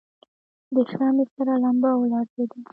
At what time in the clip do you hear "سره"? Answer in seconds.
1.35-1.53